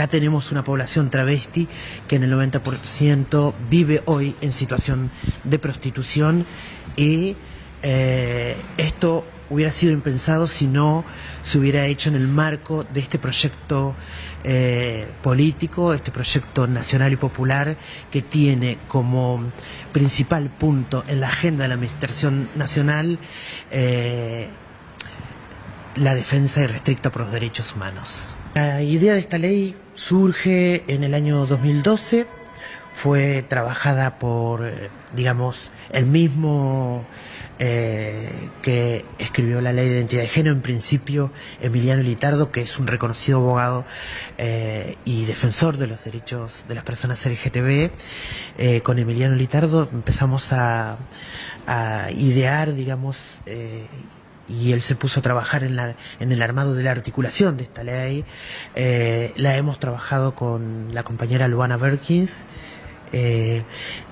acá 0.00 0.08
tenemos 0.08 0.50
una 0.50 0.64
población 0.64 1.10
travesti 1.10 1.68
que 2.08 2.16
en 2.16 2.22
el 2.24 2.32
90% 2.32 3.52
vive 3.68 4.02
hoy 4.06 4.34
en 4.40 4.52
situación 4.54 5.10
de 5.44 5.58
prostitución 5.58 6.46
y 6.96 7.36
eh, 7.82 8.56
esto 8.78 9.26
hubiera 9.50 9.70
sido 9.70 9.92
impensado 9.92 10.46
si 10.46 10.66
no 10.68 11.04
se 11.42 11.58
hubiera 11.58 11.84
hecho 11.84 12.08
en 12.08 12.14
el 12.14 12.28
marco 12.28 12.82
de 12.84 13.00
este 13.00 13.18
proyecto 13.18 13.94
eh, 14.42 15.06
político, 15.22 15.92
este 15.92 16.10
proyecto 16.10 16.66
nacional 16.66 17.12
y 17.12 17.16
popular 17.16 17.76
que 18.10 18.22
tiene 18.22 18.78
como 18.88 19.52
principal 19.92 20.48
punto 20.48 21.04
en 21.08 21.20
la 21.20 21.28
agenda 21.28 21.64
de 21.64 21.68
la 21.68 21.74
Administración 21.74 22.48
Nacional 22.54 23.18
eh, 23.70 24.48
la 25.96 26.14
defensa 26.14 26.62
irrestricta 26.62 27.10
por 27.12 27.22
los 27.22 27.32
derechos 27.32 27.74
humanos. 27.74 28.34
La 28.54 28.82
idea 28.82 29.14
de 29.14 29.20
esta 29.20 29.38
ley 29.38 29.76
surge 30.00 30.82
en 30.88 31.04
el 31.04 31.12
año 31.12 31.44
2012, 31.44 32.26
fue 32.94 33.44
trabajada 33.46 34.18
por, 34.18 34.66
eh, 34.66 34.88
digamos, 35.14 35.70
el 35.92 36.06
mismo 36.06 37.04
eh, 37.58 38.48
que 38.62 39.04
escribió 39.18 39.60
la 39.60 39.74
ley 39.74 39.88
de 39.90 39.96
identidad 39.96 40.22
de 40.22 40.28
género, 40.28 40.56
en 40.56 40.62
principio 40.62 41.30
Emiliano 41.60 42.02
Litardo, 42.02 42.50
que 42.50 42.62
es 42.62 42.78
un 42.78 42.86
reconocido 42.86 43.38
abogado 43.38 43.84
eh, 44.38 44.96
y 45.04 45.26
defensor 45.26 45.76
de 45.76 45.86
los 45.86 46.02
derechos 46.02 46.64
de 46.66 46.74
las 46.74 46.84
personas 46.84 47.24
LGTB. 47.26 47.90
Con 48.82 48.98
Emiliano 48.98 49.36
Litardo 49.36 49.88
empezamos 49.92 50.52
a, 50.52 50.96
idear, 52.16 52.72
digamos, 52.72 53.42
y 54.50 54.72
él 54.72 54.82
se 54.82 54.96
puso 54.96 55.20
a 55.20 55.22
trabajar 55.22 55.62
en, 55.62 55.76
la, 55.76 55.94
en 56.18 56.32
el 56.32 56.42
armado 56.42 56.74
de 56.74 56.82
la 56.82 56.90
articulación 56.90 57.56
de 57.56 57.64
esta 57.64 57.84
ley. 57.84 58.24
Eh, 58.74 59.32
la 59.36 59.56
hemos 59.56 59.78
trabajado 59.78 60.34
con 60.34 60.88
la 60.92 61.02
compañera 61.02 61.48
Luana 61.48 61.76
Berkins 61.76 62.46
eh, 63.12 63.62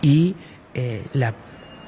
y 0.02 0.36
eh, 0.74 1.04
la 1.12 1.34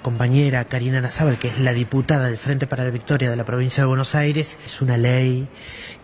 compañera 0.03 0.65
Karina 0.65 1.01
Nazábal, 1.01 1.39
que 1.39 1.49
es 1.49 1.59
la 1.61 1.73
diputada 1.75 2.27
del 2.27 2.39
Frente 2.39 2.67
para 2.67 2.85
la 2.85 2.91
Victoria 2.91 3.31
de 3.31 3.37
la 3.37 3.45
provincia 3.45 3.83
de 3.83 3.89
Buenos 3.89 4.15
Aires. 4.15 4.57
Es 4.65 4.81
una 4.81 4.97
ley 4.97 5.47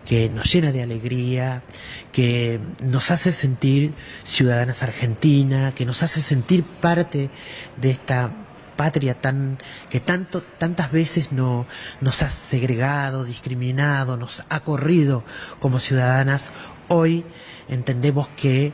que 0.05 0.29
nos 0.29 0.51
llena 0.51 0.71
de 0.71 0.83
alegría, 0.83 1.63
que 2.11 2.59
nos 2.79 3.11
hace 3.11 3.31
sentir 3.31 3.93
ciudadanas 4.23 4.83
argentinas, 4.83 5.73
que 5.73 5.85
nos 5.85 6.03
hace 6.03 6.21
sentir 6.21 6.63
parte 6.63 7.29
de 7.81 7.89
esta 7.89 8.46
patria 8.77 9.19
tan 9.19 9.57
que 9.89 9.99
tanto 9.99 10.41
tantas 10.41 10.91
veces 10.91 11.31
no, 11.31 11.67
nos 11.99 12.21
ha 12.21 12.29
segregado, 12.29 13.25
discriminado, 13.25 14.15
nos 14.15 14.43
ha 14.49 14.61
corrido 14.61 15.23
como 15.59 15.79
ciudadanas, 15.79 16.51
hoy 16.87 17.25
entendemos 17.67 18.29
que 18.29 18.73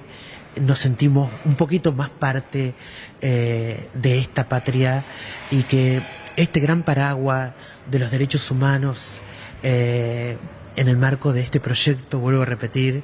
nos 0.61 0.79
sentimos 0.79 1.31
un 1.45 1.55
poquito 1.55 1.93
más 1.93 2.09
parte 2.09 2.75
eh, 3.21 3.89
de 3.93 4.19
esta 4.19 4.47
patria 4.47 5.03
y 5.49 5.63
que 5.63 6.03
este 6.35 6.59
gran 6.59 6.83
paraguas 6.83 7.53
de 7.89 7.99
los 7.99 8.11
derechos 8.11 8.51
humanos 8.51 9.19
eh, 9.63 10.37
en 10.75 10.87
el 10.87 10.97
marco 10.97 11.33
de 11.33 11.41
este 11.41 11.59
proyecto, 11.59 12.19
vuelvo 12.19 12.41
a 12.41 12.45
repetir, 12.45 13.03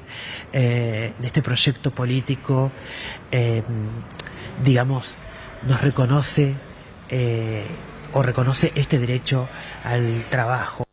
eh, 0.52 1.12
de 1.18 1.26
este 1.26 1.40
proyecto 1.40 1.92
político, 1.92 2.72
digamos, 4.64 5.18
nos 5.62 5.80
reconoce 5.80 6.56
eh, 7.10 7.64
o 8.12 8.22
reconoce 8.22 8.72
este 8.74 8.98
derecho 8.98 9.48
al 9.84 10.24
trabajo. 10.26 10.89